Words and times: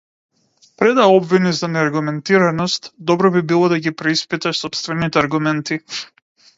Пред 0.77 0.95
да 0.99 1.05
обвиниш 1.17 1.55
за 1.59 1.67
неаргументираност, 1.75 2.91
добро 3.13 3.31
би 3.37 3.41
било 3.53 3.69
да 3.75 3.79
ги 3.79 3.95
преиспиташ 3.95 4.59
сопствените 4.59 5.19
аргументи. 5.25 5.79